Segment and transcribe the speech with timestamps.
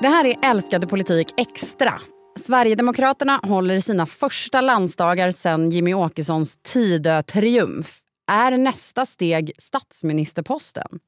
[0.00, 2.00] Det här är Älskade politik extra.
[2.38, 7.98] Sverigedemokraterna håller sina första landsdagar sedan Jimmy Åkessons Tidö-triumf.
[8.30, 10.98] Är nästa steg statsministerposten?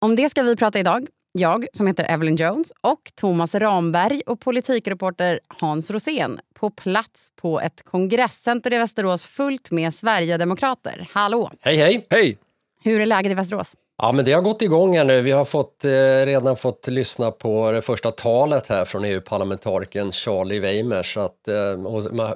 [0.00, 1.06] Om det ska vi prata idag.
[1.32, 7.60] Jag, som heter Evelyn Jones, och Thomas Ramberg och politikreporter Hans Rosén på plats på
[7.60, 11.08] ett kongresscenter i Västerås fullt med sverigedemokrater.
[11.12, 11.50] Hallå!
[11.60, 12.06] Hej, hej!
[12.10, 12.38] Hej!
[12.82, 13.74] Hur är läget i Västerås?
[13.98, 15.20] Ja, men det har gått igång här nu.
[15.20, 15.90] Vi har fått, eh,
[16.26, 21.16] redan fått lyssna på det första talet här från EU-parlamentarikern Charlie Weimers.
[21.16, 21.76] Att, eh,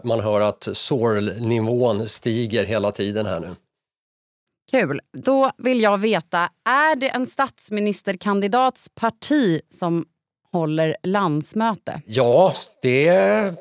[0.05, 3.49] man, hör att sorlnivån stiger hela tiden här nu.
[4.71, 5.01] Kul.
[5.13, 10.05] Då vill jag veta, är det en statsministerkandidats parti som
[10.53, 12.03] håller landsmöte?
[12.07, 13.55] Ja, det,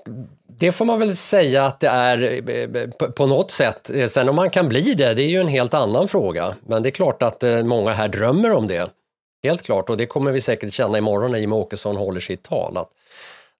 [0.57, 3.89] det får man väl säga att det är eh, eh, på något sätt.
[3.89, 6.55] Eh, sen om man kan bli det, det är ju en helt annan fråga.
[6.67, 8.89] Men det är klart att många här drömmer om det.
[9.43, 12.77] Helt klart, och det kommer vi säkert känna imorgon när Jimmie Åkesson håller sitt tal.
[12.77, 12.89] Att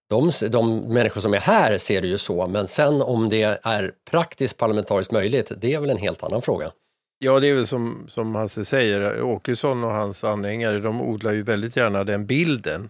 [0.09, 3.91] de, de människor som är här ser det ju så, men sen om det är
[4.11, 6.71] praktiskt parlamentariskt möjligt, det är väl en helt annan fråga.
[7.19, 11.43] Ja, det är väl som, som Hasse säger, Åkesson och hans anhängare, de odlar ju
[11.43, 12.89] väldigt gärna den bilden.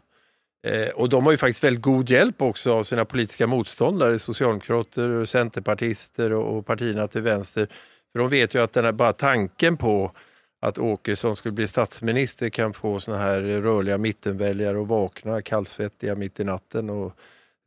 [0.66, 5.26] Eh, och de har ju faktiskt väldigt god hjälp också av sina politiska motståndare, socialdemokrater,
[5.26, 7.68] centerpartister och, partierna till vänster.
[8.12, 10.12] För de vet ju att den här, bara tanken på
[10.62, 16.40] att Åkesson skulle bli statsminister kan få såna här rörliga mittenväljare att vakna kallsvettiga mitt
[16.40, 17.14] i natten och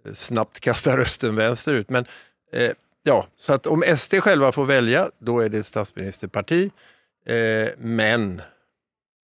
[0.05, 1.90] eh, snabbt kasta rösten vänsterut.
[1.90, 2.05] Men
[2.52, 2.70] eh,
[3.02, 6.70] ja, så att om SD själva får välja, då är det ett statsministerparti.
[7.27, 8.42] Eh, men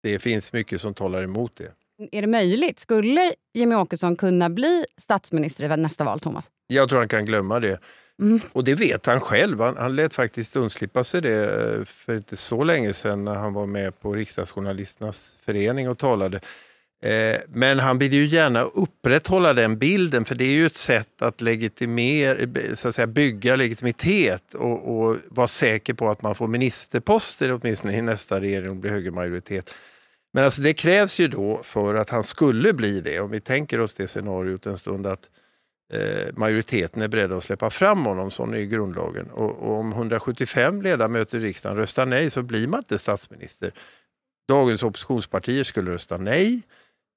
[0.04, 1.72] det finns mycket som talar emot det.
[2.12, 2.80] Är det möjligt?
[2.80, 6.46] Skulle Jimmy Åkesson kunna bli statsminister i nästa val, Thomas?
[6.68, 7.80] Jag tror han kan glömma det.
[8.22, 8.40] Mm.
[8.54, 9.60] Och det vet han själv.
[9.60, 13.54] Han, han lät faktiskt undslippa sig det eh, för inte så länge sedan när han
[13.54, 16.40] var med på Riksdagsjournalisternas förening och talade.
[17.04, 21.22] Eh, men han vill ju gärna upprätthålla den bilden för det är ju ett sätt
[21.22, 26.48] att, legitimera, så att säga, bygga legitimitet och, och vara säker på att man får
[26.48, 29.76] ministerposter åtminstone i nästa regering och blir högermajoritet.
[30.34, 33.80] Men alltså det krävs ju då för att han skulle bli det, om vi tänker
[33.80, 35.30] oss det scenariot en stund, att
[35.94, 39.30] eh, majoriteten är beredda att släppa fram honom, sån är grundlagen.
[39.30, 43.72] Och, och, om 175 ledamöter i riksdagen röstar nej så blir man inte statsminister.
[44.48, 46.62] Dagens oppositionspartier skulle rösta nej,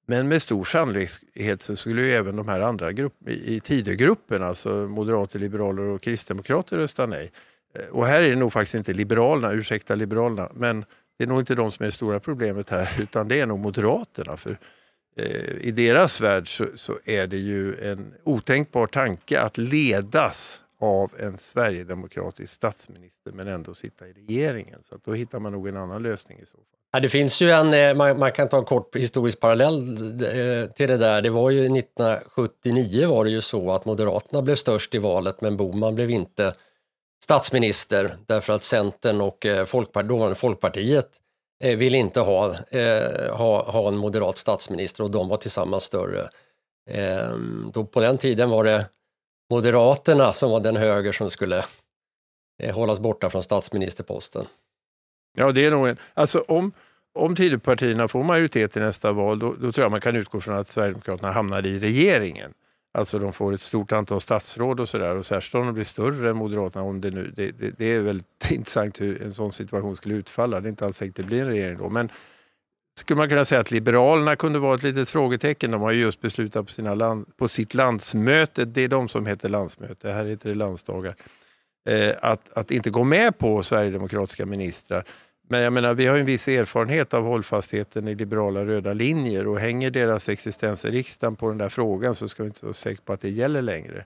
[0.07, 4.69] men med stor sannolikhet så skulle ju även de här andra grupp, i Tidögruppen, alltså
[4.69, 7.31] moderater, liberaler och kristdemokrater rösta nej.
[7.75, 10.85] Eh, och här är det nog faktiskt inte Liberalerna, ursäkta Liberalerna, men
[11.17, 13.59] det är nog inte de som är det stora problemet här, utan det är nog
[13.59, 14.37] Moderaterna.
[14.37, 14.57] För
[15.17, 21.11] eh, I deras värld så, så, är det ju en otänkbar tanke att ledas av
[21.19, 24.79] en sverigedemokratisk statsminister men ändå sitta i regeringen.
[24.83, 26.63] Så då hittar man nog en annan lösning i så fall.
[26.91, 30.69] Ja, det finns ju en, eh, man, man, kan ta en kort historisk parallell eh,
[30.69, 31.21] till det där.
[31.21, 35.57] Det var ju 1979 var det ju så att Moderaterna blev störst i valet men
[35.57, 36.53] Boman blev inte
[37.23, 41.09] statsminister därför att Centern och eh, Folkpartiet, dåvarande Folkpartiet
[41.63, 46.29] eh, vill inte ha, eh, ha, ha en moderat statsminister och de var tillsammans större.
[46.89, 48.85] Ehm, då på den tiden var det
[49.49, 51.65] Moderaterna som var den höger som skulle
[52.63, 54.45] eh, hållas borta från statsministerposten.
[55.37, 56.71] Ja, det är nog en, alltså om,
[57.13, 60.57] om Tidöpartierna får majoritet i nästa val, då, då tror jag man kan utgå från
[60.57, 62.53] att Sverigedemokraterna hamnar i regeringen.
[62.97, 66.29] Alltså de får ett stort antal statsråd och sådär och särskilt om de blir större
[66.29, 66.85] än Moderaterna.
[66.85, 70.59] Om det, nu, det, det, det, är väldigt intressant hur en sån situation skulle utfalla.
[70.59, 71.89] Det är inte alls säkert det blir en regering då.
[71.89, 72.09] Men
[72.99, 75.71] skulle man kunna säga att Liberalerna kunde vara ett litet frågetecken.
[75.71, 79.25] De har ju just beslutat på, sina land, på sitt landsmöte, det är de som
[79.25, 81.13] heter landsmöte, här heter det landsdagar,
[81.89, 85.03] eh, att, att inte gå med på sverigedemokratiska ministrar.
[85.47, 89.59] Men jag menar, vi har en viss erfarenhet av hållfastheten i liberala röda linjer och
[89.59, 93.01] hänger deras existens i riksdagen på den där frågan så ska vi inte vara säkra
[93.05, 94.05] på att det gäller längre.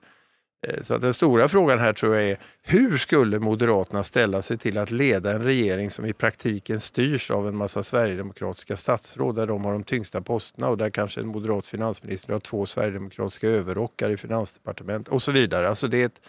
[0.68, 4.57] Eh, så att den stora frågan här tror jag är hur skulle Moderaterna ställa sig
[4.57, 9.47] till att leda en regering som i praktiken styrs av en massa sverigedemokratiska statsråd där
[9.47, 14.09] de har de tyngsta posterna och där kanske en moderat finansminister har två sverigedemokratiska överrockar
[14.09, 15.70] i finansdepartementet och så vidare.
[15.70, 16.22] Alltså det är ett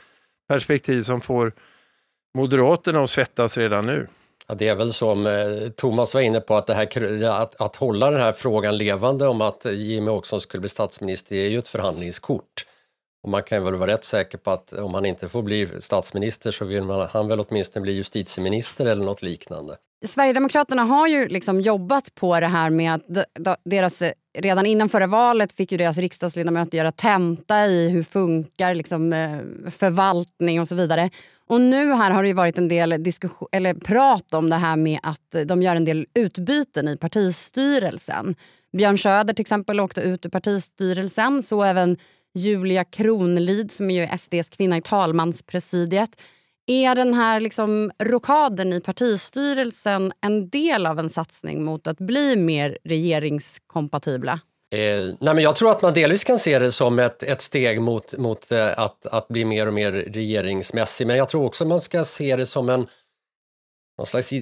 [0.49, 1.53] perspektiv som får
[2.35, 4.07] Moderaterna att svettas redan nu.
[4.47, 7.77] Ja, det är väl som eh, Thomas var inne på, att, det här, att, att
[7.77, 11.69] hålla den här frågan levande om att Jimmy Åkesson skulle bli statsminister är ju ett
[11.69, 12.67] förhandlingskort.
[13.23, 16.51] Och man kan väl vara rätt säker på att om han inte får bli statsminister
[16.51, 19.77] så vill man, han väl åtminstone bli justitieminister eller något liknande.
[20.07, 23.03] Sverigedemokraterna har ju liksom jobbat på det här med att
[23.65, 24.03] deras,
[24.39, 29.39] redan innan förra valet fick ju deras riksdagsledamöter göra tenta i hur funkar liksom, eh,
[29.71, 31.11] förvaltning och så vidare.
[31.47, 34.99] Och nu här har det varit en del diskussion, eller prat om det här med
[35.03, 38.35] att de gör en del utbyten i partistyrelsen.
[38.73, 41.43] Björn Söder till exempel åkte ut ur partistyrelsen.
[41.43, 41.97] Så även
[42.35, 46.21] Julia Kronlid som är ju SDs kvinna i talmanspresidiet.
[46.73, 52.37] Är den här liksom rokaden i partistyrelsen en del av en satsning mot att bli
[52.37, 54.41] mer regeringskompatibla?
[54.75, 54.79] Eh,
[55.21, 58.19] nej men jag tror att man delvis kan se det som ett, ett steg mot,
[58.19, 62.05] mot eh, att, att bli mer och mer regeringsmässig, men jag tror också man ska
[62.05, 62.87] se det som en
[63.99, 64.33] någon slags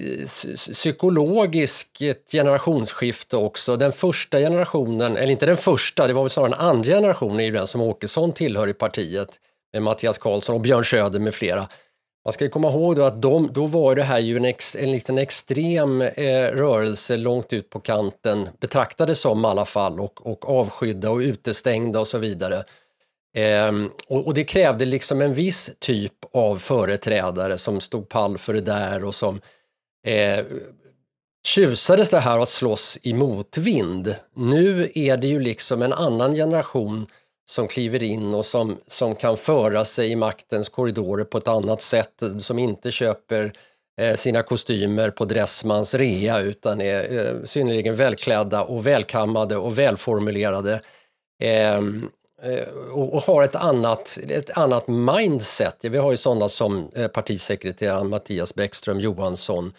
[0.56, 3.76] psykologisk generationsskifte också.
[3.76, 7.44] Den första generationen, eller inte den första, det var väl snarare den andra generationen, är
[7.44, 9.28] ju den som Åkesson tillhör i partiet
[9.72, 11.68] med Mattias Karlsson och Björn Söder med flera.
[12.24, 14.92] Man ska komma ihåg då att de, då var det här ju en, ex, en
[14.92, 20.50] liten extrem eh, rörelse långt ut på kanten, betraktades som i alla fall, och, och
[20.50, 22.64] avskydda och utestängda och så vidare.
[23.36, 23.72] Eh,
[24.08, 28.60] och, och, det krävde liksom en viss typ av företrädare som stod pall för det
[28.60, 29.40] där och som
[30.06, 30.44] eh,
[31.46, 34.14] tjusades det här att slåss i motvind.
[34.36, 37.06] Nu är det ju liksom en annan generation
[37.50, 41.82] som kliver in och som, som kan föra sig i maktens korridorer på ett annat
[41.82, 43.52] sätt, som inte köper
[44.00, 50.80] eh, sina kostymer på Dressmans rea utan är eh, synnerligen välklädda och välkammade och välformulerade.
[51.42, 52.08] Ehm,
[52.42, 55.76] eh, och, och, har ett annat, ett annat mindset.
[55.82, 59.72] Vi har ju sådana som eh, partisekreteraren Mattias Bäckström Johansson,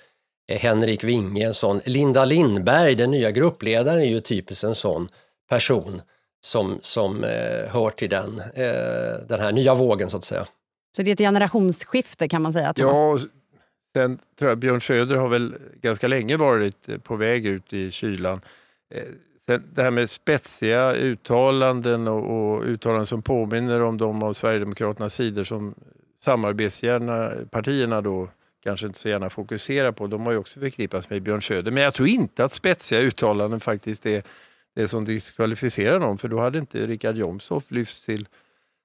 [0.47, 1.81] eh, Henrik Winge, en sån.
[1.85, 5.09] Linda Lindberg, den nya gruppledaren, är ju typiskt en sån
[5.49, 6.01] person
[6.41, 10.47] som, som eh, hör till den, eh, den här nya vågen så att säga.
[10.95, 12.73] Så det är ett generationsskifte kan man säga?
[12.73, 13.21] Thomas?
[13.23, 13.29] Ja,
[13.95, 18.41] sen tror jag Björn Söder har väl ganska länge varit på väg ut i kylan.
[18.93, 19.03] Eh,
[19.45, 25.13] sen det här med spetsiga uttalanden och, och uttalanden som påminner om de av Sverigedemokraternas
[25.13, 25.75] sidor som
[26.23, 28.29] samarbetsgärna partierna då
[28.63, 30.07] kanske inte så gärna fokuserar på.
[30.07, 31.71] De har ju också förknippats med Björn Söder.
[31.71, 34.23] Men jag tror inte att spetsiga uttalanden faktiskt är
[34.75, 38.27] det som diskvalificerar någon för då hade inte Richard Jomshof lyfts till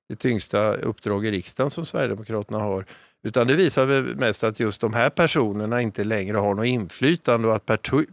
[0.08, 2.86] det tyngsta uppdrag i riksdagen som Sverigedemokraterna har.
[3.22, 7.48] Utan det visar väl mest att just de här personerna inte längre har något inflytande
[7.48, 7.66] och att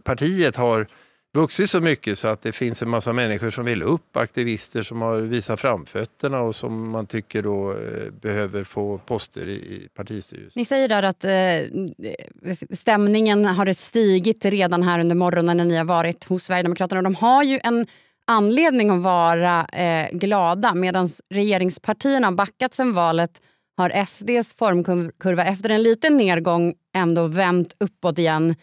[0.04, 0.86] partiet har
[1.34, 5.02] vuxit så mycket så att det finns en massa människor som vill upp, aktivister som
[5.02, 10.60] har visat framfötterna och som man tycker då eh, behöver få poster i partistyrelsen.
[10.60, 15.84] Ni säger där att eh, stämningen har stigit redan här under morgonen när ni har
[15.84, 17.02] varit hos Sverigedemokraterna.
[17.02, 17.86] De har ju en
[18.26, 23.40] anledning att vara eh, glada medan regeringspartierna har backat sen valet
[23.76, 28.54] har SDs formkurva efter en liten nedgång ändå vänt uppåt igen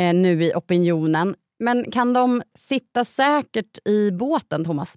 [0.00, 1.34] eh, nu i opinionen.
[1.62, 4.96] Men kan de sitta säkert i båten, Thomas?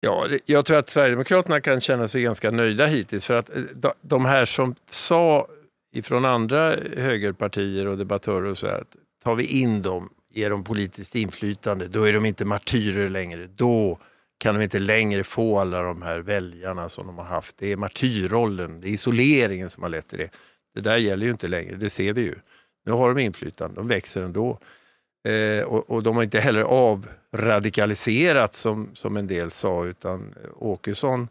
[0.00, 3.26] Ja, jag tror att Sverigedemokraterna kan känna sig ganska nöjda hittills.
[3.26, 3.62] För att eh,
[4.02, 5.46] de här som sa
[5.94, 11.14] ifrån andra högerpartier och debattörer och så att tar vi in dem, ger dem politiskt
[11.14, 13.46] inflytande, då är de inte martyrer längre.
[13.46, 13.98] Då
[14.38, 17.56] kan de inte längre få alla de här väljarna som de har haft.
[17.58, 20.30] Det är martyrrollen, det är isoleringen som har lett till det.
[20.74, 22.34] Det där gäller ju inte längre, det ser vi ju.
[22.86, 24.58] Nu har de inflytande, de växer ändå.
[25.24, 31.28] Eh, och, och, de har inte heller avradikaliserat som, som en del sa utan Åkesson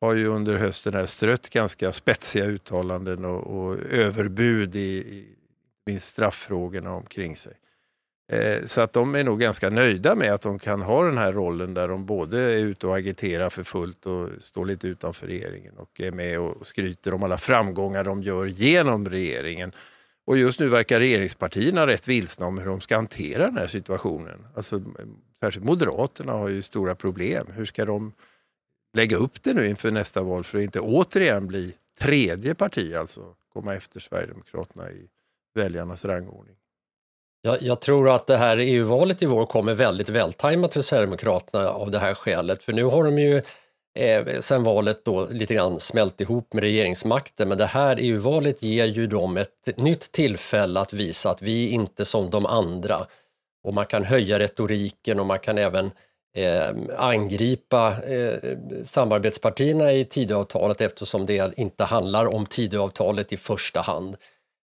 [0.00, 5.26] har ju under hösten här strött ganska spetsiga uttalanden och, och överbud i, i
[5.86, 7.52] minst strafffrågorna omkring sig.
[8.32, 11.32] Eh, så att de är nog ganska nöjda med att de kan ha den här
[11.32, 15.74] rollen där de både är ute och agiterar för fullt och står lite utanför regeringen
[15.76, 19.72] och är med och skryter om alla framgångar de gör genom regeringen.
[20.28, 24.46] Och just nu verkar regeringspartierna rätt vilsna om hur de ska hantera den här situationen.
[24.54, 24.80] Alltså,
[25.40, 27.46] särskilt Moderaterna har ju stora problem.
[27.52, 28.12] Hur ska de
[28.96, 33.34] lägga upp det nu inför nästa val för att inte återigen bli tredje parti, alltså
[33.52, 35.08] komma efter Sverigedemokraterna i
[35.54, 36.56] väljarnas rangordning?
[37.42, 41.90] Jag, jag tror att det här EU-valet i vår kommer väldigt vältajmat för Sverigedemokraterna av
[41.90, 42.64] det här skälet.
[42.64, 43.42] För nu har de ju
[43.94, 47.48] eh, sen valet då lite grann smält ihop med regeringsmakten.
[47.48, 51.70] Men det här EU-valet ger ju dem ett nytt tillfälle att visa att vi är
[51.70, 53.06] inte som de andra.
[53.64, 55.90] Och man kan höja retoriken och man kan även
[56.36, 58.38] eh, angripa eh,
[58.84, 64.16] samarbetspartierna i Tidöavtalet eftersom det inte handlar om Tidöavtalet i första hand.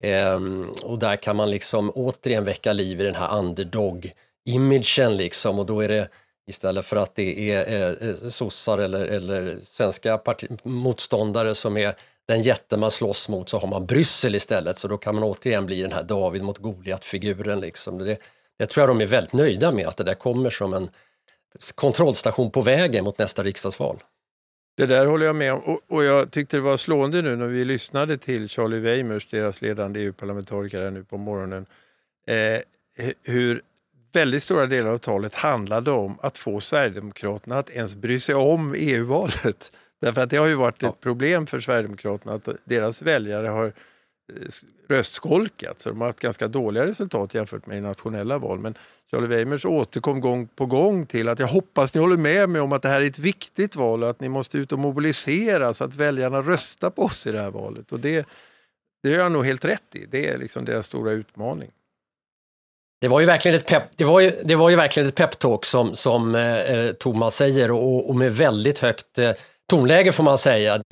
[0.03, 0.41] Eh,
[0.83, 5.81] och där kan man liksom återigen väcka liv i den här underdog-imagen liksom och då
[5.81, 6.09] är det
[6.47, 10.21] Istället för att det är eh, eh sossar eller, eller svenska
[10.63, 11.95] motståndare som är
[12.27, 15.67] den jätte man slåss mot så har man Bryssel istället så då kan man återigen
[15.67, 17.61] bli den här David mot Goliat-figuren.
[17.61, 17.99] Liksom.
[17.99, 18.19] Det,
[18.59, 20.91] det tror jag de är väldigt nöjda med att det där kommer som en
[21.75, 24.03] kontrollstation på vägen mot nästa riksdagsval.
[24.77, 25.61] Det där håller jag med om.
[25.61, 29.63] Och, och, jag tyckte det var slående nu när vi lyssnade till Charlie Weimers, deras
[29.63, 31.67] ledande EU-parlamentariker nu på morgonen,
[32.27, 32.61] eh,
[33.23, 33.63] hur
[34.15, 38.75] väldigt stora delar av talet handlade om att få Sverigedemokraterna att ens bry sig om
[38.77, 39.77] EU-valet.
[40.01, 43.73] Därför att det har ju varit ett problem för Sverigedemokraterna att deras väljare har
[44.33, 44.49] Eh,
[44.89, 45.81] röstskolkat.
[45.81, 48.59] Så de har haft ganska dåliga resultat jämfört med i nationella val.
[48.59, 48.75] Men
[49.11, 52.73] Charlie Weimers återkom gång på gång till att jag hoppas ni håller med mig om
[52.73, 55.85] att det här är ett viktigt val och att ni måste ut och mobilisera så
[55.85, 57.93] att väljarna röstar på oss i det här valet.
[57.93, 58.27] Och det,
[59.03, 60.07] det gör jag nog helt rätt i.
[60.11, 61.71] Det är liksom deras stora utmaning.
[63.05, 65.65] Det var ju verkligen ett pep, det var ju, det var ju verkligen ett peptalk
[65.65, 69.31] som, som eh, eh Thomas säger och, och, med väldigt högt eh,
[69.69, 70.83] tonläge får man säga.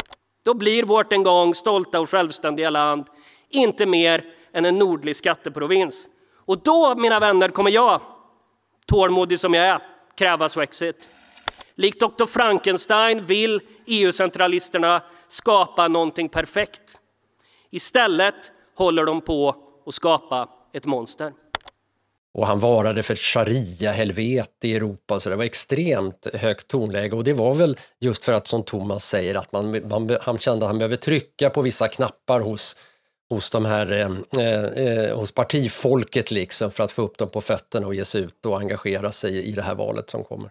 [0.45, 3.07] Då blir vårt en gång stolta och självständiga land
[3.51, 6.09] inte mer än en nordlig skatteprovins.
[6.37, 8.01] Och då, mina vänner, kommer jag,
[8.87, 9.83] tålmodig som jag är,
[10.17, 11.09] kräva Swexit.
[11.75, 12.27] Likt Dr.
[12.27, 16.99] Frankenstein vill EU-centralisterna skapa någonting perfekt.
[17.71, 21.33] Istället håller de på att skapa ett monster.
[22.35, 27.17] Och han varade för sharia-helvete i Europa, så det var extremt högt tonläge.
[27.17, 30.65] Och det var väl just för att, som Thomas säger, att man, man han kände
[30.65, 32.77] att han behöver trycka på vissa knappar hos
[33.33, 37.87] hos, de här, eh, eh, hos partifolket liksom för att få upp dem på fötterna
[37.87, 40.51] och ge sig ut och engagera sig i det här valet som kommer.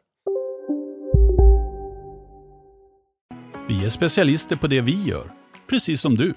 [3.68, 5.32] Vi är specialister på det vi gör,
[5.70, 6.34] precis som du.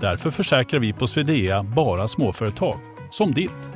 [0.00, 2.78] Därför försäkrar vi på Swedea bara småföretag,
[3.10, 3.75] som ditt.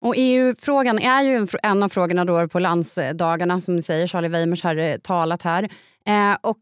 [0.00, 4.06] Och EU-frågan är ju en av frågorna då på landsdagarna, som du säger.
[4.06, 5.62] Charlie Weimers har eh, talat här.
[6.06, 6.58] Eh, och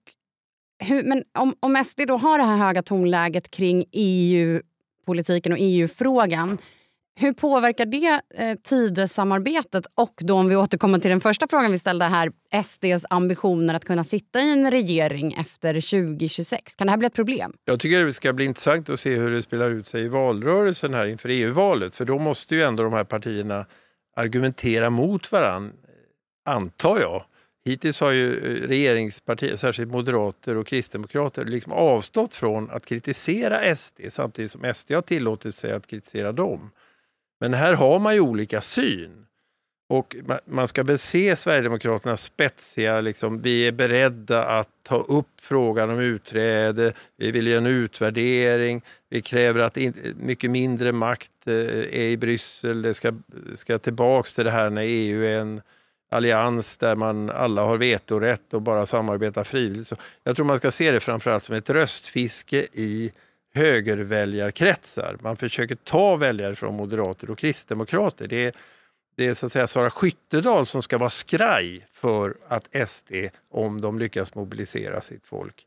[0.79, 6.59] hur, men om, om SD då har det här höga tonläget kring EU-politiken och EU-frågan
[7.21, 11.79] hur påverkar det eh, Tidösamarbetet och då om vi återkommer till den första frågan vi
[11.79, 12.33] ställde här,
[12.65, 16.75] SDs ambitioner att kunna sitta i en regering efter 2026?
[16.75, 17.53] Kan det här bli ett problem?
[17.65, 20.95] Jag tycker det ska bli intressant att se hur det spelar ut sig i valrörelsen
[20.95, 21.95] här inför EU-valet.
[21.95, 23.67] För då måste ju ändå de här partierna
[24.17, 25.73] argumentera mot varann,
[26.45, 27.25] antar jag.
[27.65, 34.01] Hittills har ju eh, regeringspartier, särskilt moderater och kristdemokrater, liksom avstått från att kritisera SD
[34.09, 36.71] samtidigt som SD har tillåtit sig att kritisera dem.
[37.41, 39.25] Men här har man ju olika syn.
[39.91, 45.91] Och man ska väl se Sverigedemokraternas spetsiga, liksom, vi är beredda att ta upp frågan
[45.91, 49.79] om utträde, vi vill göra en utvärdering, vi kräver att
[50.17, 53.13] mycket mindre makt eh, är i Bryssel, det ska,
[53.55, 55.61] ska tillbaks till det här när EU är en
[56.11, 59.89] allians där man alla har vetorätt och bara samarbetar frivilligt.
[59.89, 63.13] Så jag tror man ska se det framförallt som ett röstfiske i
[63.55, 65.17] högerväljarkretsar.
[65.21, 68.29] Man försöker ta väljare från moderater och kristdemokrater.
[68.29, 68.53] Det är,
[69.17, 73.13] det är så att säga Sara Skyttedal som ska vara skraj för att SD,
[73.51, 75.67] om de lyckas mobilisera sitt folk.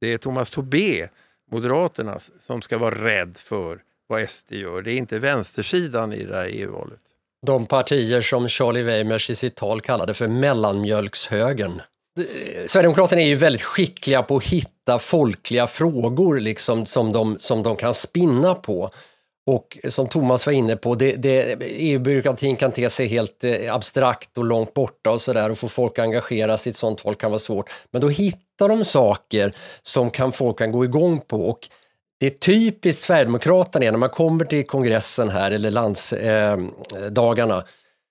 [0.00, 1.08] Det är Thomas Tobé,
[1.50, 4.82] Moderaternas, som ska vara rädd för vad SD gör.
[4.82, 7.00] Det är inte vänstersidan i det här EU-valet.
[7.46, 11.80] De partier som Charlie Weimers i sitt tal kallade för mellanmjölkshögern.
[12.18, 17.62] Eh, Sverigedemokraterna är ju väldigt skickliga på att hitta folkliga frågor liksom, som, de, som
[17.62, 18.90] de kan spinna på.
[19.46, 24.44] Och som Thomas var inne på, EU-byråkratin e kan te sig helt eh, abstrakt och
[24.44, 27.30] långt borta och sådär och få folk att engagera sig i ett sånt val kan
[27.30, 27.70] vara svårt.
[27.90, 31.68] Men då hittar de saker som kan folk kan gå igång på och
[32.20, 37.64] det är typiskt Sverigedemokraterna när man kommer till kongressen här eller landsdagarna eh,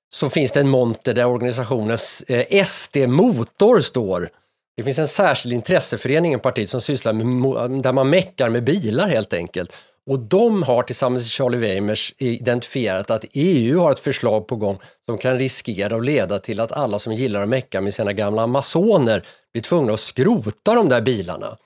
[0.09, 4.29] så finns det en monter där organisationens eh, SD-motor står.
[4.77, 9.09] Det finns en särskild intresseförening i partiet som sysslar med, där man meckar med bilar
[9.09, 9.77] helt enkelt.
[10.05, 14.79] Och de har tillsammans med Charlie Weimers identifierat att EU har ett förslag på gång
[15.05, 18.41] som kan riskera att leda till att alla som gillar att mecka med sina gamla
[18.41, 21.57] Amazoner blir tvungna att skrota de där bilarna.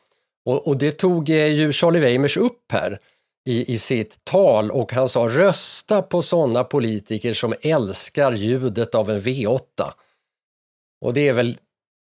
[0.46, 3.00] Och, och det tog eh, ju Charlie Weimers upp här
[3.46, 9.12] i, i sitt tal och han sa rösta på sådana politiker som älskar ljudet av
[9.12, 9.60] en V8.
[11.01, 11.58] Och det är väl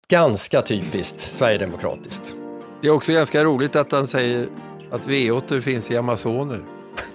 [0.09, 2.35] ganska typiskt sverigedemokratiskt.
[2.83, 4.49] Det är också ganska roligt att han säger
[4.91, 6.61] att V8 finns i Amazoner.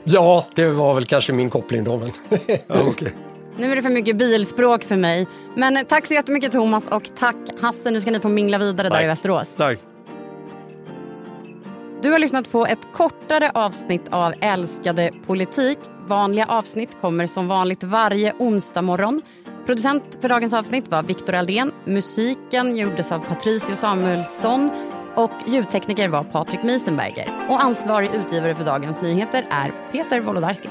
[0.03, 1.98] Ja, det var väl kanske min koppling då.
[1.98, 2.12] Men...
[2.67, 3.10] ja, okay.
[3.58, 5.27] Nu är det för mycket bilspråk för mig.
[5.55, 7.91] Men tack så jättemycket Thomas och tack Hasse.
[7.91, 8.98] Nu ska ni få mingla vidare tack.
[8.98, 9.48] där i Västerås.
[9.58, 9.79] Tack.
[12.01, 15.77] Du har lyssnat på ett kortare avsnitt av Älskade politik.
[16.08, 19.22] Vanliga avsnitt kommer som vanligt varje onsdag morgon.
[19.69, 21.71] Producent för dagens avsnitt var Viktor Aldén.
[21.85, 24.71] Musiken gjordes av Patricio Samuelsson
[25.15, 27.47] och ljudtekniker var Patrik Miesenberger.
[27.49, 30.69] Och ansvarig utgivare för dagens nyheter är Peter Wolodarski.